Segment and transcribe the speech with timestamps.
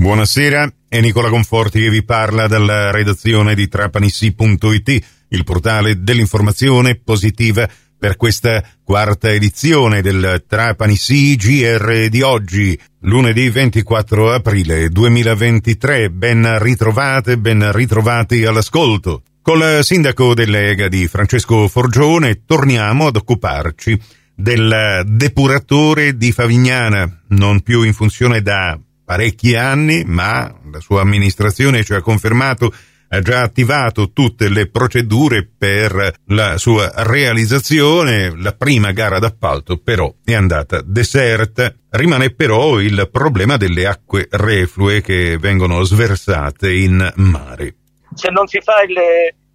[0.00, 7.68] Buonasera, è Nicola Conforti che vi parla dalla redazione di trapanissi.it, il portale dell'informazione positiva
[7.98, 16.08] per questa quarta edizione del Trapani GR di oggi, lunedì 24 aprile 2023.
[16.08, 19.22] Ben ritrovate, ben ritrovati all'ascolto.
[19.42, 24.00] Col sindaco dell'Ega di Francesco Forgione torniamo ad occuparci
[24.34, 28.80] del depuratore di Favignana, non più in funzione da
[29.10, 32.72] parecchi anni, ma la sua amministrazione ci ha confermato
[33.08, 38.32] ha già attivato tutte le procedure per la sua realizzazione.
[38.40, 41.74] La prima gara d'appalto però è andata deserta.
[41.88, 47.74] Rimane però il problema delle acque reflue che vengono sversate in mare.
[48.14, 48.96] Se non si fa il,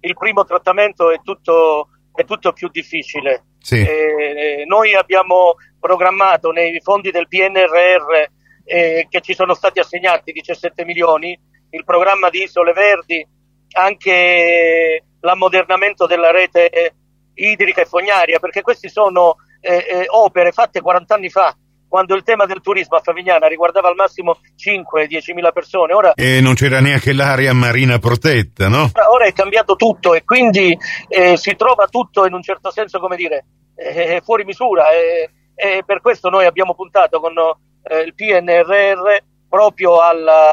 [0.00, 3.44] il primo trattamento è tutto, è tutto più difficile.
[3.60, 3.80] Sì.
[3.80, 10.84] Eh, noi abbiamo programmato nei fondi del PNRR eh, che ci sono stati assegnati 17
[10.84, 11.38] milioni,
[11.70, 13.26] il programma di Isole Verdi,
[13.72, 16.94] anche l'ammodernamento della rete
[17.34, 21.54] idrica e fognaria, perché queste sono eh, eh, opere fatte 40 anni fa,
[21.88, 25.92] quando il tema del turismo a Favignana riguardava al massimo 5-10 mila persone.
[25.92, 28.90] Ora, e non c'era neanche l'area marina protetta, no?
[29.10, 30.76] Ora è cambiato tutto e quindi
[31.08, 33.44] eh, si trova tutto in un certo senso, come dire,
[33.76, 37.34] eh, fuori misura e, e per questo noi abbiamo puntato con
[37.82, 39.16] eh, il PNRR
[39.48, 40.50] proprio alla,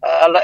[0.00, 0.42] alla,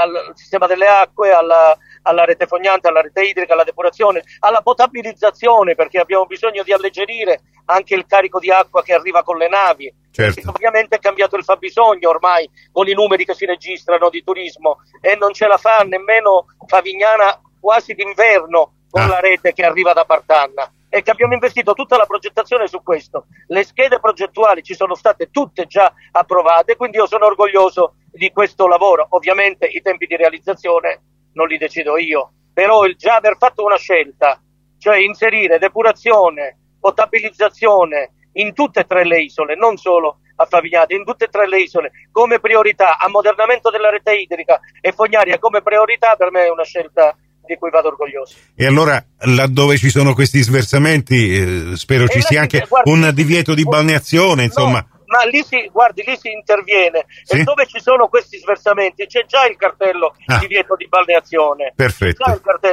[0.00, 5.74] al sistema delle acque, alla, alla, rete fognante, alla rete idrica, alla depurazione, alla potabilizzazione
[5.74, 9.92] perché abbiamo bisogno di alleggerire anche il carico di acqua che arriva con le navi.
[10.10, 10.50] Certo.
[10.50, 15.14] Ovviamente è cambiato il fabbisogno ormai con i numeri che si registrano di turismo e
[15.14, 19.06] non ce la fa nemmeno Favignana quasi d'inverno con ah.
[19.06, 23.26] la rete che arriva da Partanna e che abbiamo investito tutta la progettazione su questo.
[23.46, 28.66] Le schede progettuali ci sono state tutte già approvate, quindi io sono orgoglioso di questo
[28.66, 29.06] lavoro.
[29.10, 31.00] Ovviamente i tempi di realizzazione
[31.34, 34.42] non li decido io, però il già aver fatto una scelta,
[34.78, 41.04] cioè inserire depurazione, potabilizzazione in tutte e tre le isole, non solo a Favignate, in
[41.04, 46.16] tutte e tre le isole, come priorità, ammodernamento della rete idrica e fognaria come priorità,
[46.16, 47.16] per me è una scelta
[47.50, 48.36] di cui vado orgoglioso.
[48.54, 53.10] E allora, laddove ci sono questi sversamenti, eh, spero e ci sia anche guardi, un
[53.12, 54.78] divieto di balneazione, insomma.
[54.78, 57.40] No, ma lì si, guardi, lì si interviene sì?
[57.40, 60.38] e dove ci sono questi sversamenti c'è già il cartello ah.
[60.38, 61.72] divieto di balneazione.
[61.74, 62.22] Perfetto.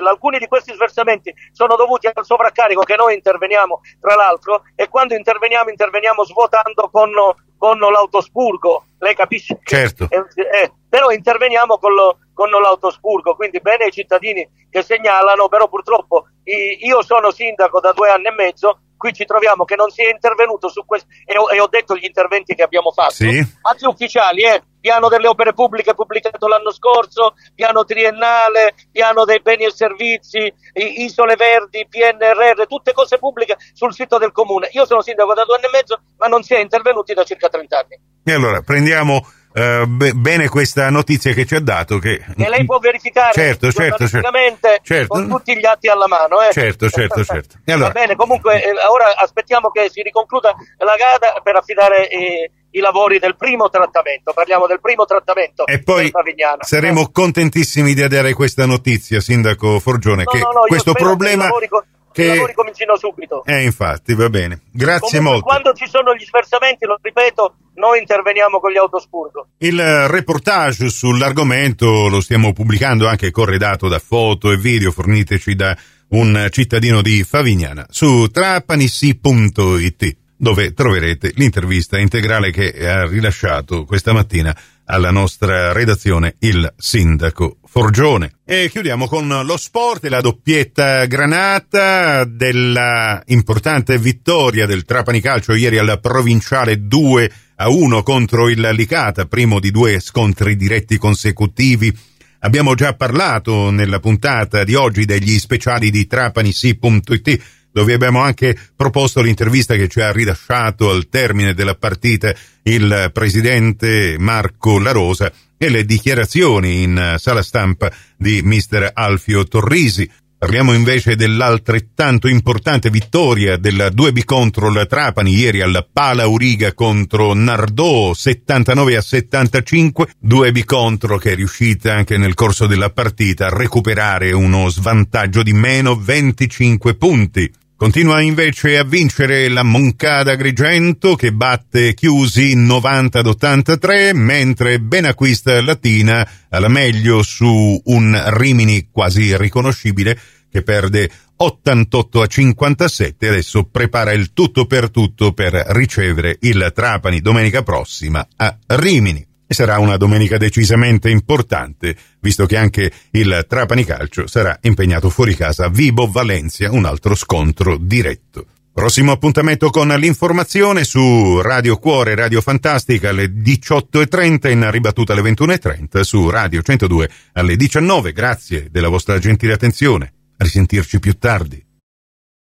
[0.08, 5.16] Alcuni di questi sversamenti sono dovuti al sovraccarico che noi interveniamo, tra l'altro, e quando
[5.16, 7.10] interveniamo, interveniamo svuotando con,
[7.58, 8.86] con l'autospurgo.
[9.00, 9.60] Lei capisce?
[9.64, 10.08] Certo.
[10.10, 10.24] Eh,
[10.62, 16.28] eh, però interveniamo con, lo, con l'autospurgo, quindi bene ai cittadini che segnalano, però purtroppo
[16.44, 20.12] io sono sindaco da due anni e mezzo, qui ci troviamo che non si è
[20.12, 23.44] intervenuto su questo e ho, e ho detto gli interventi che abbiamo fatto, sì.
[23.64, 29.66] atti ufficiali, eh, piano delle opere pubbliche pubblicato l'anno scorso, piano triennale, piano dei beni
[29.66, 34.70] e servizi, isole verdi, PNRR, tutte cose pubbliche sul sito del comune.
[34.74, 37.50] Io sono sindaco da due anni e mezzo, ma non si è intervenuti da circa
[37.50, 38.00] 30 anni.
[38.24, 39.26] E allora prendiamo
[39.58, 41.98] Uh, bene questa notizia che ci ha dato.
[41.98, 42.24] Che...
[42.38, 45.08] E lei può verificare certo, certo, certo, certo.
[45.08, 46.42] con tutti gli atti alla mano.
[46.42, 46.52] Eh?
[46.52, 47.58] Certo, certo, certo.
[47.66, 47.88] Allora...
[47.88, 52.80] Va bene, comunque eh, ora aspettiamo che si riconcluda la gara per affidare eh, i
[52.80, 54.32] lavori del primo trattamento.
[54.32, 55.66] Parliamo del primo trattamento.
[55.66, 56.12] E poi
[56.60, 57.10] saremo eh.
[57.12, 61.50] contentissimi di dare questa notizia, Sindaco Forgione, no, che no, no, questo problema...
[61.50, 61.70] Che
[62.18, 62.24] che...
[62.24, 63.44] i lavori comincino subito.
[63.46, 64.62] Eh, infatti, va bene.
[64.72, 65.46] Grazie Comunque, molto.
[65.46, 69.48] Quando ci sono gli sversamenti, lo ripeto, noi interveniamo con gli autospurgo.
[69.60, 75.78] Il reportage sull'argomento lo stiamo pubblicando anche corredato da foto e video forniteci da
[76.10, 84.56] un cittadino di Favignana su trapanissi.it dove troverete l'intervista integrale che ha rilasciato questa mattina
[84.88, 88.38] alla nostra redazione il sindaco Forgione.
[88.46, 95.54] E chiudiamo con lo sport e la doppietta granata della importante vittoria del Trapani Calcio
[95.54, 101.96] ieri alla provinciale 2 a 1 contro il Licata, primo di due scontri diretti consecutivi.
[102.40, 107.42] Abbiamo già parlato nella puntata di oggi degli speciali di trapanisi.it
[107.78, 112.34] dove abbiamo anche proposto l'intervista che ci ha rilasciato al termine della partita
[112.64, 120.10] il presidente Marco La Rosa e le dichiarazioni in sala stampa di mister Alfio Torrisi.
[120.40, 127.36] Parliamo invece dell'altrettanto importante vittoria del 2B contro la Trapani ieri alla Pala Uriga contro
[127.36, 133.56] Nardò 79 a 75, 2B contro che è riuscita anche nel corso della partita a
[133.56, 137.52] recuperare uno svantaggio di meno 25 punti.
[137.78, 145.62] Continua invece a vincere la Moncada Agrigento che batte Chiusi 90 ad 83, mentre Benacquista
[145.62, 150.20] Latina alla meglio su un Rimini quasi riconoscibile
[150.50, 157.22] che perde 88 a 57 adesso prepara il tutto per tutto per ricevere il Trapani
[157.22, 159.27] domenica prossima a Rimini.
[159.48, 165.36] E sarà una domenica decisamente importante, visto che anche il Trapani Calcio sarà impegnato fuori
[165.36, 168.46] casa Vibo Valencia, un altro scontro diretto.
[168.78, 176.02] Prossimo appuntamento con l'informazione su Radio Cuore, Radio Fantastica alle 18.30, in ribattuta alle 21.30,
[176.02, 178.12] su Radio 102 alle 19.
[178.12, 180.14] Grazie della vostra gentile attenzione.
[180.38, 181.67] A risentirci più tardi.